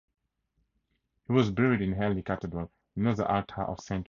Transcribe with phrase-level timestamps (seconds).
[1.27, 3.99] He was buried in Ely Cathedral near the altar of Saint Mary.